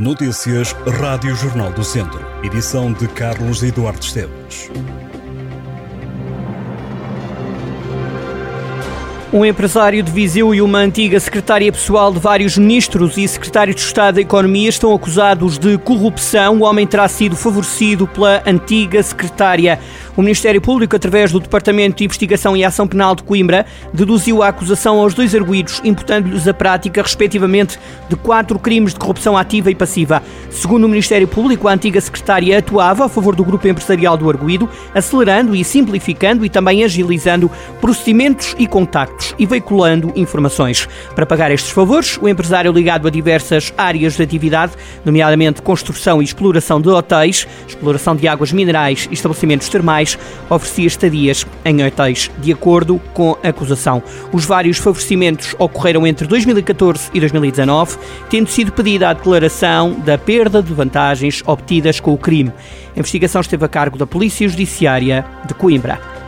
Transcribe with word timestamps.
Notícias 0.00 0.72
Rádio 0.98 1.36
Jornal 1.36 1.70
do 1.74 1.84
Centro. 1.84 2.24
Edição 2.42 2.90
de 2.90 3.06
Carlos 3.06 3.62
Eduardo 3.62 4.00
Esteves. 4.00 4.70
Um 9.30 9.44
empresário 9.44 10.02
de 10.02 10.10
Viseu 10.10 10.54
e 10.54 10.62
uma 10.62 10.78
antiga 10.78 11.20
secretária 11.20 11.70
pessoal 11.70 12.10
de 12.12 12.18
vários 12.18 12.56
ministros 12.56 13.18
e 13.18 13.28
secretários 13.28 13.76
de 13.76 13.82
Estado 13.82 14.14
da 14.14 14.20
Economia 14.22 14.70
estão 14.70 14.92
acusados 14.94 15.58
de 15.58 15.76
corrupção. 15.76 16.60
O 16.60 16.62
homem 16.62 16.86
terá 16.86 17.06
sido 17.06 17.36
favorecido 17.36 18.08
pela 18.08 18.42
antiga 18.46 19.02
secretária. 19.02 19.78
O 20.20 20.22
Ministério 20.22 20.60
Público, 20.60 20.94
através 20.94 21.32
do 21.32 21.40
Departamento 21.40 21.96
de 21.96 22.04
Investigação 22.04 22.54
e 22.54 22.62
Ação 22.62 22.86
Penal 22.86 23.14
de 23.14 23.22
Coimbra, 23.22 23.64
deduziu 23.90 24.42
a 24.42 24.48
acusação 24.48 24.98
aos 24.98 25.14
dois 25.14 25.34
arguídos, 25.34 25.80
imputando-lhes 25.82 26.46
a 26.46 26.52
prática, 26.52 27.00
respectivamente, 27.00 27.78
de 28.06 28.16
quatro 28.16 28.58
crimes 28.58 28.92
de 28.92 29.00
corrupção 29.00 29.34
ativa 29.34 29.70
e 29.70 29.74
passiva. 29.74 30.22
Segundo 30.50 30.84
o 30.84 30.88
Ministério 30.90 31.26
Público, 31.26 31.66
a 31.66 31.72
antiga 31.72 31.98
secretária 32.02 32.58
atuava 32.58 33.06
a 33.06 33.08
favor 33.08 33.34
do 33.34 33.42
grupo 33.42 33.66
empresarial 33.66 34.14
do 34.14 34.28
arguído, 34.28 34.68
acelerando 34.94 35.56
e 35.56 35.64
simplificando 35.64 36.44
e 36.44 36.50
também 36.50 36.84
agilizando 36.84 37.50
procedimentos 37.80 38.54
e 38.58 38.66
contactos 38.66 39.34
e 39.38 39.46
veiculando 39.46 40.12
informações. 40.14 40.86
Para 41.14 41.24
pagar 41.24 41.50
estes 41.50 41.70
favores, 41.70 42.18
o 42.20 42.28
empresário 42.28 42.70
ligado 42.70 43.08
a 43.08 43.10
diversas 43.10 43.72
áreas 43.78 44.16
de 44.16 44.22
atividade, 44.22 44.72
nomeadamente 45.02 45.62
construção 45.62 46.20
e 46.20 46.26
exploração 46.26 46.78
de 46.78 46.90
hotéis, 46.90 47.48
exploração 47.66 48.14
de 48.14 48.28
águas 48.28 48.52
minerais 48.52 49.08
e 49.10 49.14
estabelecimentos 49.14 49.70
termais, 49.70 50.09
oferecia 50.48 50.86
estadias 50.86 51.46
em 51.64 51.84
hotéis, 51.84 52.30
de 52.38 52.52
acordo 52.52 53.00
com 53.12 53.36
a 53.42 53.48
acusação. 53.48 54.02
Os 54.32 54.44
vários 54.44 54.78
favorecimentos 54.78 55.54
ocorreram 55.58 56.06
entre 56.06 56.26
2014 56.26 57.10
e 57.12 57.20
2019, 57.20 57.98
tendo 58.28 58.48
sido 58.48 58.72
pedida 58.72 59.10
a 59.10 59.12
declaração 59.12 59.92
da 60.00 60.16
perda 60.16 60.62
de 60.62 60.72
vantagens 60.72 61.42
obtidas 61.46 62.00
com 62.00 62.12
o 62.12 62.18
crime. 62.18 62.52
A 62.96 63.00
investigação 63.00 63.40
esteve 63.40 63.64
a 63.64 63.68
cargo 63.68 63.98
da 63.98 64.06
Polícia 64.06 64.48
Judiciária 64.48 65.24
de 65.46 65.54
Coimbra. 65.54 66.20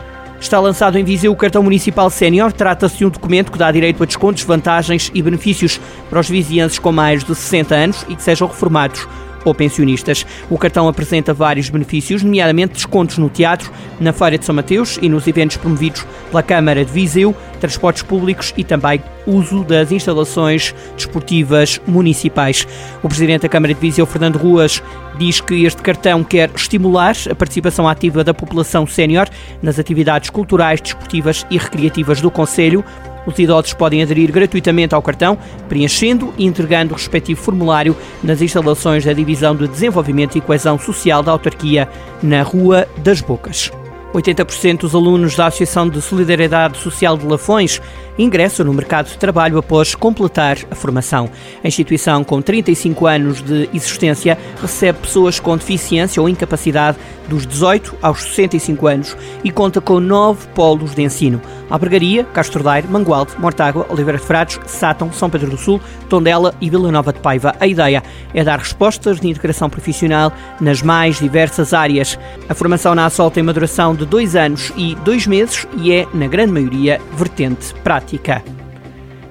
Está 0.43 0.59
lançado 0.59 0.99
em 0.99 1.05
Viseu 1.05 1.31
o 1.31 1.37
cartão 1.37 1.63
municipal 1.63 2.09
sénior. 2.09 2.51
Trata-se 2.51 2.97
de 2.97 3.05
um 3.05 3.09
documento 3.09 3.49
que 3.49 3.57
dá 3.57 3.71
direito 3.71 4.03
a 4.03 4.05
descontos, 4.05 4.43
vantagens 4.43 5.09
e 5.13 5.21
benefícios 5.21 5.79
para 6.09 6.19
os 6.19 6.29
vizienses 6.29 6.77
com 6.77 6.91
mais 6.91 7.23
de 7.23 7.33
60 7.33 7.73
anos 7.73 8.05
e 8.09 8.15
que 8.15 8.21
sejam 8.21 8.49
reformados 8.49 9.07
ou 9.45 9.53
pensionistas. 9.53 10.25
O 10.49 10.57
cartão 10.57 10.87
apresenta 10.87 11.33
vários 11.33 11.69
benefícios, 11.69 12.23
nomeadamente 12.23 12.73
descontos 12.73 13.17
no 13.17 13.29
teatro, 13.29 13.71
na 13.99 14.13
Feira 14.13 14.37
de 14.37 14.45
São 14.45 14.55
Mateus 14.55 14.97
e 15.01 15.09
nos 15.09 15.27
eventos 15.27 15.57
promovidos 15.57 16.05
pela 16.29 16.43
Câmara 16.43 16.83
de 16.83 16.91
Viseu, 16.91 17.35
transportes 17.59 18.03
públicos 18.03 18.53
e 18.57 18.63
também 18.63 19.01
uso 19.25 19.63
das 19.63 19.91
instalações 19.91 20.75
desportivas 20.95 21.79
municipais. 21.87 22.67
O 23.01 23.07
Presidente 23.07 23.43
da 23.43 23.49
Câmara 23.49 23.73
de 23.73 23.79
Viseu, 23.79 24.05
Fernando 24.05 24.37
Ruas, 24.37 24.81
diz 25.17 25.39
que 25.39 25.65
este 25.65 25.81
cartão 25.81 26.23
quer 26.23 26.49
estimular 26.55 27.15
a 27.29 27.35
participação 27.35 27.87
ativa 27.87 28.23
da 28.23 28.33
população 28.33 28.85
sénior 28.85 29.27
nas 29.61 29.79
atividades 29.79 30.29
culturais, 30.29 30.81
desportivas 30.81 31.45
e 31.49 31.57
recreativas 31.57 32.19
do 32.19 32.31
Conselho, 32.31 32.83
os 33.25 33.37
idosos 33.37 33.73
podem 33.73 34.01
aderir 34.01 34.31
gratuitamente 34.31 34.95
ao 34.95 35.01
cartão, 35.01 35.37
preenchendo 35.67 36.33
e 36.37 36.45
entregando 36.45 36.93
o 36.93 36.97
respectivo 36.97 37.41
formulário 37.41 37.95
nas 38.23 38.41
instalações 38.41 39.05
da 39.05 39.13
Divisão 39.13 39.55
de 39.55 39.67
Desenvolvimento 39.67 40.37
e 40.37 40.41
Coesão 40.41 40.77
Social 40.77 41.23
da 41.23 41.31
Autarquia, 41.31 41.87
na 42.21 42.41
Rua 42.41 42.87
das 42.97 43.21
Bocas. 43.21 43.71
80% 44.13 44.81
dos 44.81 44.93
alunos 44.93 45.35
da 45.35 45.47
Associação 45.47 45.89
de 45.89 45.99
Solidariedade 46.01 46.77
Social 46.77 47.17
de 47.17 47.25
Lafões 47.25 47.81
ingressam 48.17 48.65
no 48.65 48.73
mercado 48.73 49.07
de 49.07 49.17
trabalho 49.17 49.57
após 49.57 49.95
completar 49.95 50.57
a 50.69 50.75
formação. 50.75 51.29
A 51.63 51.67
instituição, 51.67 52.23
com 52.23 52.41
35 52.41 53.07
anos 53.07 53.41
de 53.41 53.67
existência, 53.73 54.37
recebe 54.61 54.99
pessoas 54.99 55.39
com 55.39 55.57
deficiência 55.57 56.21
ou 56.21 56.29
incapacidade 56.29 56.97
dos 57.27 57.47
18 57.47 57.97
aos 58.01 58.21
65 58.23 58.87
anos 58.87 59.17
e 59.43 59.49
conta 59.49 59.81
com 59.81 59.99
nove 59.99 60.47
polos 60.53 60.93
de 60.93 61.01
ensino. 61.01 61.41
Albergaria, 61.73 62.23
Castro 62.23 62.63
Daire, 62.63 62.87
Mangualde, 62.87 63.33
Mortágua, 63.39 63.87
Oliveira 63.89 64.19
de 64.19 64.23
Frades, 64.23 64.59
Sátão, 64.67 65.11
São 65.11 65.27
Pedro 65.27 65.49
do 65.49 65.57
Sul, 65.57 65.81
Tondela 66.07 66.53
e 66.61 66.69
Vila 66.69 66.91
Nova 66.91 67.11
de 67.11 67.19
Paiva. 67.19 67.55
A 67.59 67.65
ideia 67.65 68.03
é 68.31 68.43
dar 68.43 68.59
respostas 68.59 69.19
de 69.19 69.27
integração 69.27 69.67
profissional 69.71 70.31
nas 70.61 70.83
mais 70.83 71.17
diversas 71.17 71.73
áreas. 71.73 72.19
A 72.47 72.53
formação 72.53 72.93
na 72.93 73.07
ASOL 73.07 73.31
tem 73.31 73.41
uma 73.41 73.53
duração 73.53 73.95
de 73.95 74.05
dois 74.05 74.35
anos 74.35 74.71
e 74.77 74.93
dois 74.97 75.25
meses 75.25 75.67
e 75.75 75.91
é, 75.91 76.07
na 76.13 76.27
grande 76.27 76.51
maioria, 76.51 77.01
vertente 77.17 77.73
prática. 77.83 78.43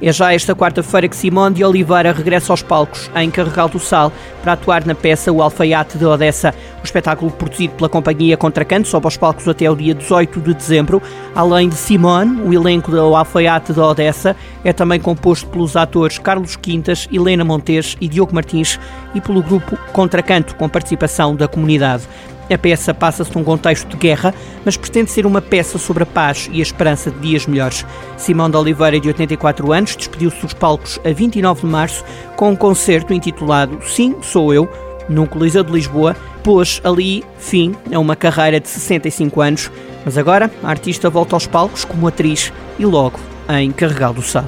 É 0.05 0.13
já 0.13 0.35
esta 0.35 0.53
quarta-feira 0.53 1.07
que 1.07 1.15
Simone 1.15 1.55
de 1.55 1.65
Oliveira 1.65 2.13
regressa 2.13 2.53
aos 2.53 2.61
palcos 2.61 3.09
em 3.15 3.31
Carregal 3.31 3.69
do 3.69 3.79
Sal 3.79 4.13
para 4.43 4.55
atuar 4.55 4.85
na 4.85 4.97
peça 4.97 5.31
O 5.31 5.41
Alfaiate 5.41 5.97
de 5.97 6.05
Odessa. 6.05 6.53
O 6.83 6.85
espetáculo 6.85 7.31
produzido 7.31 7.75
pela 7.75 7.89
companhia 7.89 8.37
Contracanto 8.37 8.89
sobe 8.89 9.07
aos 9.07 9.17
palcos 9.17 9.47
até 9.47 9.71
o 9.71 9.77
dia 9.77 9.95
18 9.95 10.41
de 10.41 10.55
dezembro. 10.55 11.01
Além 11.37 11.69
de 11.69 11.77
Simone, 11.77 12.43
o 12.43 12.53
elenco 12.53 12.91
do 12.91 13.15
Alfaiate 13.15 13.73
de 13.73 13.79
Odessa 13.79 14.35
é 14.65 14.73
também 14.73 14.99
composto 14.99 15.47
pelos 15.47 15.77
atores 15.77 16.19
Carlos 16.19 16.57
Quintas, 16.57 17.07
Helena 17.13 17.45
Montes 17.45 17.97
e 18.01 18.09
Diogo 18.09 18.35
Martins 18.35 18.81
e 19.15 19.21
pelo 19.21 19.41
grupo 19.41 19.79
Contracanto, 19.93 20.57
com 20.57 20.69
participação 20.69 21.37
da 21.37 21.47
comunidade. 21.47 22.09
A 22.53 22.59
peça 22.59 22.93
passa-se 22.93 23.35
num 23.35 23.43
contexto 23.43 23.89
de 23.89 23.97
guerra, 23.97 24.35
mas 24.63 24.77
pretende 24.77 25.11
ser 25.11 25.25
uma 25.25 25.41
peça 25.41 25.79
sobre 25.79 26.03
a 26.03 26.07
paz 26.07 26.51
e 26.53 26.59
a 26.59 26.63
esperança 26.63 27.11
de 27.11 27.19
dias 27.21 27.47
melhores. 27.47 27.87
Simão 28.19 28.51
de 28.51 28.57
Oliveira, 28.59 29.01
de 29.01 29.09
84 29.09 29.73
anos, 29.73 29.97
despediu-se 29.97 30.43
dos 30.43 30.53
palcos 30.53 31.01
a 31.03 31.11
29 31.13 31.63
de 31.63 31.67
março 31.67 32.05
com 32.37 32.51
um 32.51 32.57
concerto 32.57 33.15
intitulado 33.15 33.79
Sim, 33.87 34.17
Sou 34.21 34.53
Eu, 34.53 34.69
no 35.09 35.27
Coliseu 35.27 35.65
de 35.65 35.73
Lisboa, 35.73 36.15
pôs 36.45 36.79
ali 36.85 37.25
fim 37.39 37.75
a 37.91 37.99
uma 37.99 38.15
carreira 38.15 38.61
de 38.61 38.69
65 38.69 39.41
anos, 39.41 39.71
mas 40.05 40.19
agora 40.19 40.51
a 40.63 40.69
artista 40.69 41.09
volta 41.09 41.35
aos 41.35 41.47
palcos 41.47 41.87
como 41.87 42.07
atriz 42.07 42.53
e 42.79 42.85
logo 42.85 43.19
em 43.49 43.73
Carregal 43.73 44.13
do 44.13 44.21
Sal. 44.21 44.45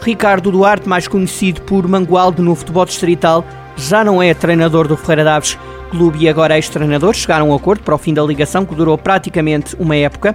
Ricardo 0.00 0.50
Duarte, 0.50 0.88
mais 0.88 1.06
conhecido 1.06 1.60
por 1.62 1.86
Mangualde 1.86 2.40
no 2.40 2.54
futebol 2.54 2.86
distrital, 2.86 3.44
já 3.76 4.02
não 4.02 4.22
é 4.22 4.32
treinador 4.32 4.88
do 4.88 4.96
Ferreira 4.96 5.24
Daves 5.24 5.58
clube 5.92 6.24
e 6.24 6.28
agora 6.28 6.56
ex-treinador 6.56 7.12
chegaram 7.12 7.50
a 7.50 7.52
um 7.52 7.54
acordo 7.54 7.82
para 7.82 7.94
o 7.94 7.98
fim 7.98 8.14
da 8.14 8.22
ligação 8.22 8.64
que 8.64 8.74
durou 8.74 8.96
praticamente 8.96 9.76
uma 9.78 9.94
época. 9.94 10.34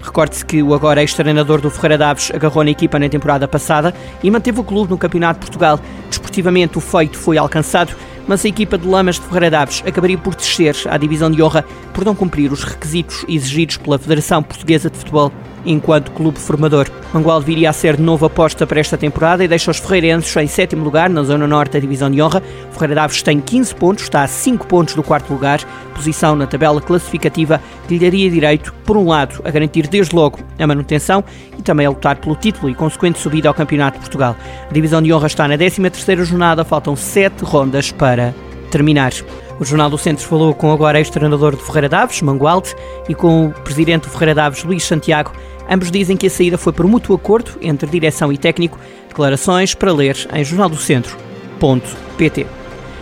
Recorde-se 0.00 0.42
que 0.42 0.62
o 0.62 0.72
agora 0.72 1.02
ex-treinador 1.02 1.60
do 1.60 1.70
Ferreira 1.70 1.98
Daves 1.98 2.30
agarrou 2.34 2.64
na 2.64 2.70
equipa 2.70 2.98
na 2.98 3.06
temporada 3.06 3.46
passada 3.46 3.94
e 4.22 4.30
manteve 4.30 4.60
o 4.60 4.64
clube 4.64 4.90
no 4.90 4.96
Campeonato 4.96 5.40
de 5.40 5.46
Portugal. 5.46 5.78
Desportivamente, 6.08 6.78
o 6.78 6.80
feito 6.80 7.18
foi 7.18 7.36
alcançado, 7.36 7.94
mas 8.26 8.46
a 8.46 8.48
equipa 8.48 8.78
de 8.78 8.88
Lamas 8.88 9.16
de 9.16 9.26
Ferreira 9.26 9.50
Daves 9.50 9.82
acabaria 9.86 10.16
por 10.16 10.34
descer 10.34 10.74
à 10.88 10.96
divisão 10.96 11.30
de 11.30 11.42
honra 11.42 11.66
por 11.92 12.02
não 12.02 12.14
cumprir 12.14 12.50
os 12.50 12.64
requisitos 12.64 13.26
exigidos 13.28 13.76
pela 13.76 13.98
Federação 13.98 14.42
Portuguesa 14.42 14.88
de 14.88 14.96
Futebol 14.96 15.30
enquanto 15.64 16.10
clube 16.10 16.38
formador. 16.38 16.88
Mangualde 17.12 17.46
viria 17.46 17.70
a 17.70 17.72
ser 17.72 17.96
de 17.96 18.02
novo 18.02 18.26
aposta 18.26 18.66
para 18.66 18.80
esta 18.80 18.96
temporada 18.96 19.44
e 19.44 19.48
deixa 19.48 19.70
os 19.70 19.78
ferreirenses 19.78 20.34
em 20.36 20.46
sétimo 20.46 20.84
lugar 20.84 21.08
na 21.08 21.22
Zona 21.22 21.46
Norte 21.46 21.72
da 21.72 21.78
Divisão 21.78 22.10
de 22.10 22.20
Honra. 22.20 22.42
Ferreira 22.72 22.96
Daves 22.96 23.22
tem 23.22 23.40
15 23.40 23.74
pontos, 23.74 24.04
está 24.04 24.22
a 24.22 24.26
5 24.26 24.66
pontos 24.66 24.94
do 24.94 25.02
quarto 25.02 25.32
lugar, 25.32 25.60
posição 25.94 26.34
na 26.34 26.46
tabela 26.46 26.80
classificativa 26.80 27.60
que 27.86 27.94
lhe 27.94 28.00
daria 28.00 28.30
direito, 28.30 28.74
por 28.84 28.96
um 28.96 29.08
lado, 29.08 29.40
a 29.44 29.50
garantir 29.50 29.86
desde 29.86 30.14
logo 30.14 30.40
a 30.58 30.66
manutenção 30.66 31.22
e 31.58 31.62
também 31.62 31.86
a 31.86 31.90
lutar 31.90 32.16
pelo 32.16 32.34
título 32.34 32.68
e 32.68 32.74
consequente 32.74 33.18
subida 33.18 33.48
ao 33.48 33.54
Campeonato 33.54 33.98
de 33.98 34.00
Portugal. 34.00 34.36
A 34.68 34.72
Divisão 34.72 35.00
de 35.00 35.12
Honra 35.12 35.26
está 35.26 35.46
na 35.46 35.56
13ª 35.56 36.24
jornada, 36.24 36.64
faltam 36.64 36.96
7 36.96 37.44
rondas 37.44 37.92
para 37.92 38.34
terminar. 38.70 39.12
O 39.60 39.64
Jornal 39.64 39.88
do 39.88 39.96
Centro 39.96 40.26
falou 40.26 40.52
com 40.52 40.72
agora 40.72 40.98
ex-treinador 40.98 41.54
de 41.54 41.62
Ferreira 41.62 41.88
Daves, 41.88 42.20
Mangualde, 42.22 42.74
e 43.08 43.14
com 43.14 43.46
o 43.46 43.50
presidente 43.52 44.02
do 44.02 44.10
Ferreira 44.10 44.34
Daves, 44.34 44.64
Luís 44.64 44.82
Santiago, 44.82 45.30
Ambos 45.68 45.90
dizem 45.90 46.16
que 46.16 46.26
a 46.26 46.30
saída 46.30 46.58
foi 46.58 46.72
por 46.72 46.86
mútuo 46.86 47.16
acordo 47.16 47.52
entre 47.60 47.88
direção 47.88 48.32
e 48.32 48.38
técnico. 48.38 48.78
Declarações 49.08 49.74
para 49.74 49.92
ler 49.92 50.16
em 50.32 50.44
jornaldocentro.pt. 50.44 52.46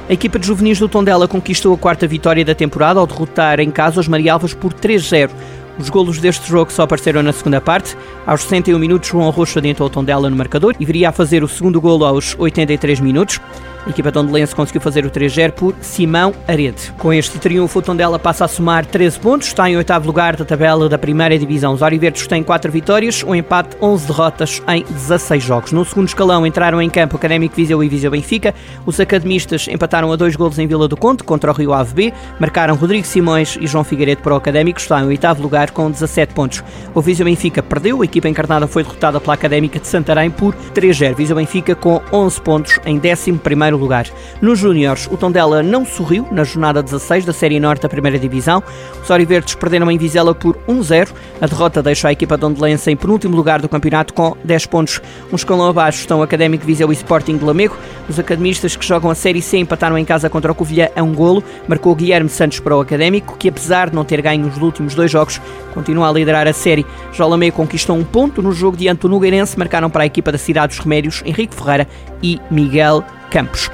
A 0.08 0.12
equipa 0.12 0.38
de 0.38 0.46
juvenis 0.46 0.78
do 0.78 0.88
Tondela 0.88 1.28
conquistou 1.28 1.74
a 1.74 1.78
quarta 1.78 2.06
vitória 2.06 2.44
da 2.44 2.54
temporada 2.54 3.00
ao 3.00 3.06
derrotar 3.06 3.60
em 3.60 3.70
casa 3.70 4.00
os 4.00 4.08
Marialvas 4.08 4.52
por 4.52 4.72
3-0. 4.72 5.30
Os 5.78 5.88
golos 5.88 6.18
deste 6.18 6.48
jogo 6.48 6.72
só 6.72 6.82
apareceram 6.82 7.22
na 7.22 7.32
segunda 7.32 7.60
parte. 7.60 7.96
Aos 8.26 8.42
61 8.42 8.78
minutos, 8.78 9.08
João 9.08 9.30
Rocha 9.30 9.58
adiantou 9.58 9.86
o 9.86 9.90
Tondela 9.90 10.28
no 10.28 10.36
marcador 10.36 10.74
e 10.78 10.84
viria 10.84 11.08
a 11.08 11.12
fazer 11.12 11.42
o 11.42 11.48
segundo 11.48 11.80
golo 11.80 12.04
aos 12.04 12.36
83 12.38 13.00
minutos. 13.00 13.40
A 13.84 13.90
equipa 13.90 14.12
tondelense 14.12 14.54
conseguiu 14.54 14.80
fazer 14.80 15.04
o 15.04 15.10
3-0 15.10 15.50
por 15.52 15.74
Simão 15.80 16.32
Arede. 16.46 16.92
Com 16.98 17.12
este 17.12 17.36
triunfo, 17.38 17.80
o 17.80 17.82
Tondela 17.82 18.16
passa 18.16 18.44
a 18.44 18.48
somar 18.48 18.86
13 18.86 19.18
pontos, 19.18 19.48
está 19.48 19.68
em 19.68 19.76
oitavo 19.76 20.06
lugar 20.06 20.36
da 20.36 20.44
tabela 20.44 20.88
da 20.88 20.96
primeira 20.96 21.36
divisão. 21.36 21.74
Os 21.74 21.82
Oriverdes 21.82 22.28
têm 22.28 22.44
4 22.44 22.70
vitórias, 22.70 23.24
um 23.24 23.34
empate, 23.34 23.76
11 23.82 24.06
derrotas 24.06 24.62
em 24.68 24.84
16 24.84 25.42
jogos. 25.42 25.72
No 25.72 25.84
segundo 25.84 26.06
escalão 26.06 26.46
entraram 26.46 26.80
em 26.80 26.88
campo 26.88 27.16
Académico 27.16 27.56
Viseu 27.56 27.82
e 27.82 27.88
Viseu 27.88 28.12
Benfica. 28.12 28.54
Os 28.86 29.00
academistas 29.00 29.66
empataram 29.66 30.12
a 30.12 30.16
dois 30.16 30.36
golos 30.36 30.60
em 30.60 30.66
Vila 30.68 30.86
do 30.86 30.96
Conde 30.96 31.24
contra 31.24 31.50
o 31.50 31.54
Rio 31.54 31.72
Ave 31.72 31.92
B. 31.92 32.12
Marcaram 32.38 32.76
Rodrigo 32.76 33.04
Simões 33.04 33.58
e 33.60 33.66
João 33.66 33.82
Figueiredo 33.82 34.22
para 34.22 34.34
o 34.34 34.36
Académico, 34.36 34.78
está 34.78 35.00
em 35.00 35.06
oitavo 35.06 35.42
lugar 35.42 35.61
lugar 35.62 35.70
com 35.70 35.90
17 35.90 36.34
pontos. 36.34 36.64
O 36.94 37.00
Viseu 37.00 37.24
Benfica 37.24 37.62
perdeu, 37.62 38.02
a 38.02 38.04
equipa 38.04 38.28
encarnada 38.28 38.66
foi 38.66 38.82
derrotada 38.82 39.20
pela 39.20 39.34
Académica 39.34 39.78
de 39.78 39.86
Santarém 39.86 40.30
por 40.30 40.54
3-0. 40.74 41.14
Viseu 41.14 41.36
Benfica 41.36 41.74
com 41.74 42.00
11 42.12 42.40
pontos 42.40 42.80
em 42.84 42.98
11 42.98 43.70
lugar. 43.72 44.06
Nos 44.40 44.58
Júniores, 44.58 45.08
o 45.10 45.16
Tondela 45.16 45.62
não 45.62 45.84
sorriu 45.84 46.26
na 46.32 46.42
jornada 46.42 46.82
16 46.82 47.24
da 47.24 47.32
Série 47.32 47.60
Norte 47.60 47.82
da 47.82 47.88
Primeira 47.88 48.18
Divisão. 48.18 48.62
Os 49.02 49.10
Oriverdes 49.10 49.54
perderam 49.54 49.90
em 49.90 49.98
Vizela 49.98 50.34
por 50.34 50.56
1-0. 50.68 51.10
A 51.40 51.46
derrota 51.46 51.82
deixa 51.82 52.08
a 52.08 52.12
equipa 52.12 52.36
de 52.36 52.44
Ondelense 52.44 52.90
em 52.90 52.96
penúltimo 52.96 53.36
lugar 53.36 53.60
do 53.60 53.68
campeonato 53.68 54.12
com 54.12 54.36
10 54.44 54.66
pontos. 54.66 55.00
Um 55.32 55.36
escalão 55.36 55.68
abaixo 55.68 56.00
estão 56.00 56.20
o 56.20 56.22
Académico 56.22 56.66
Viseu 56.66 56.90
e 56.90 56.94
Sporting 56.94 57.36
de 57.36 57.44
Lamego. 57.44 57.76
Os 58.08 58.18
academistas 58.18 58.74
que 58.74 58.84
jogam 58.84 59.10
a 59.10 59.14
Série 59.14 59.42
C 59.42 59.58
empataram 59.58 59.96
em 59.96 60.04
casa 60.04 60.28
contra 60.28 60.50
o 60.50 60.54
Covilhã 60.54 60.88
a 60.96 61.02
um 61.02 61.14
golo. 61.14 61.42
Marcou 61.68 61.94
Guilherme 61.94 62.28
Santos 62.28 62.58
para 62.58 62.76
o 62.76 62.80
Académico, 62.80 63.36
que 63.38 63.48
apesar 63.48 63.90
de 63.90 63.96
não 63.96 64.04
ter 64.04 64.20
ganho 64.20 64.46
os 64.46 64.58
últimos 64.58 64.94
dois 64.94 65.10
jogos, 65.10 65.40
continua 65.74 66.08
a 66.08 66.12
liderar 66.12 66.46
a 66.46 66.52
série. 66.52 66.86
Lamego 67.18 67.56
conquistou 67.56 67.96
um 67.96 68.04
ponto 68.04 68.42
no 68.42 68.52
jogo 68.52 68.76
diante 68.76 69.00
do 69.02 69.08
Nogueirense, 69.08 69.58
marcaram 69.58 69.88
para 69.88 70.02
a 70.02 70.06
equipa 70.06 70.32
da 70.32 70.38
Cidade 70.38 70.74
dos 70.74 70.84
Remédios 70.84 71.22
Henrique 71.24 71.54
Ferreira 71.54 71.86
e 72.22 72.40
Miguel 72.50 73.04
Campos. 73.30 73.70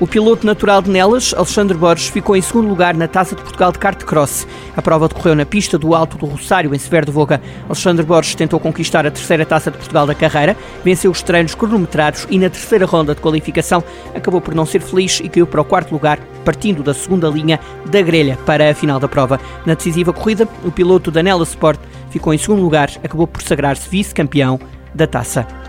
O 0.00 0.06
piloto 0.06 0.46
natural 0.46 0.80
de 0.80 0.90
Nelas, 0.90 1.34
Alexandre 1.34 1.76
Borges, 1.76 2.08
ficou 2.08 2.34
em 2.34 2.40
segundo 2.40 2.66
lugar 2.66 2.94
na 2.94 3.06
Taça 3.06 3.36
de 3.36 3.42
Portugal 3.42 3.70
de 3.70 3.78
Kart 3.78 4.02
Cross. 4.02 4.48
A 4.74 4.80
prova 4.80 5.06
decorreu 5.06 5.34
na 5.34 5.44
pista 5.44 5.76
do 5.76 5.94
Alto 5.94 6.16
do 6.16 6.24
Rosário, 6.24 6.74
em 6.74 6.78
Severo 6.78 7.04
de 7.04 7.12
Voga. 7.12 7.38
Alexandre 7.66 8.02
Borges 8.02 8.34
tentou 8.34 8.58
conquistar 8.58 9.06
a 9.06 9.10
terceira 9.10 9.44
Taça 9.44 9.70
de 9.70 9.76
Portugal 9.76 10.06
da 10.06 10.14
carreira, 10.14 10.56
venceu 10.82 11.10
os 11.10 11.20
treinos 11.20 11.54
cronometrados 11.54 12.26
e 12.30 12.38
na 12.38 12.48
terceira 12.48 12.86
ronda 12.86 13.14
de 13.14 13.20
qualificação 13.20 13.84
acabou 14.14 14.40
por 14.40 14.54
não 14.54 14.64
ser 14.64 14.80
feliz 14.80 15.20
e 15.20 15.28
caiu 15.28 15.46
para 15.46 15.60
o 15.60 15.64
quarto 15.66 15.92
lugar, 15.92 16.18
partindo 16.46 16.82
da 16.82 16.94
segunda 16.94 17.28
linha 17.28 17.60
da 17.84 18.00
grelha 18.00 18.38
para 18.46 18.70
a 18.70 18.74
final 18.74 18.98
da 18.98 19.06
prova. 19.06 19.38
Na 19.66 19.74
decisiva 19.74 20.14
corrida, 20.14 20.48
o 20.64 20.72
piloto 20.72 21.10
da 21.10 21.22
Nela 21.22 21.44
Sport 21.44 21.78
ficou 22.08 22.32
em 22.32 22.38
segundo 22.38 22.62
lugar, 22.62 22.90
acabou 23.04 23.26
por 23.26 23.42
sagrar-se 23.42 23.86
vice-campeão 23.90 24.58
da 24.94 25.06
taça. 25.06 25.59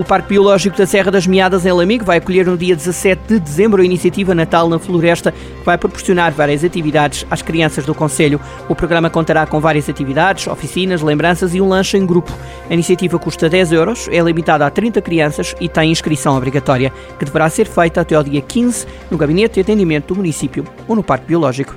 O 0.00 0.04
Parque 0.04 0.30
Biológico 0.30 0.78
da 0.78 0.86
Serra 0.86 1.10
das 1.10 1.26
Meadas, 1.26 1.66
em 1.66 1.72
Lamigo, 1.72 2.06
vai 2.06 2.16
acolher 2.16 2.46
no 2.46 2.56
dia 2.56 2.74
17 2.74 3.20
de 3.34 3.38
dezembro 3.38 3.82
a 3.82 3.84
iniciativa 3.84 4.34
Natal 4.34 4.66
na 4.66 4.78
Floresta, 4.78 5.30
que 5.30 5.62
vai 5.62 5.76
proporcionar 5.76 6.32
várias 6.32 6.64
atividades 6.64 7.26
às 7.30 7.42
crianças 7.42 7.84
do 7.84 7.94
Conselho. 7.94 8.40
O 8.66 8.74
programa 8.74 9.10
contará 9.10 9.44
com 9.44 9.60
várias 9.60 9.90
atividades, 9.90 10.46
oficinas, 10.46 11.02
lembranças 11.02 11.54
e 11.54 11.60
um 11.60 11.68
lanche 11.68 11.98
em 11.98 12.06
grupo. 12.06 12.32
A 12.70 12.72
iniciativa 12.72 13.18
custa 13.18 13.46
10 13.46 13.72
euros, 13.72 14.08
é 14.10 14.18
limitada 14.20 14.64
a 14.64 14.70
30 14.70 15.02
crianças 15.02 15.54
e 15.60 15.68
tem 15.68 15.90
inscrição 15.90 16.34
obrigatória, 16.34 16.90
que 17.18 17.26
deverá 17.26 17.50
ser 17.50 17.66
feita 17.66 18.00
até 18.00 18.14
ao 18.14 18.24
dia 18.24 18.40
15 18.40 18.86
no 19.10 19.18
Gabinete 19.18 19.56
de 19.56 19.60
Atendimento 19.60 20.14
do 20.14 20.16
município 20.16 20.64
ou 20.88 20.96
no 20.96 21.02
Parque 21.02 21.26
Biológico. 21.26 21.76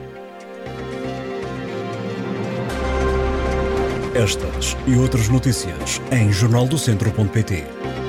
Estas 4.16 4.78
e 4.88 4.96
outras 4.96 5.28
notícias 5.28 6.02
em 6.10 6.32
jornaldocentro.pt. 6.32 8.03